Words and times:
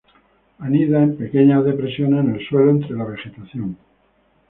Anida 0.57 1.03
en 1.03 1.15
pequeñas 1.15 1.63
depresiones 1.63 2.25
en 2.25 2.33
el 2.33 2.47
suelo, 2.47 2.71
entre 2.71 2.95
la 2.97 3.03
vegetación. 3.05 3.77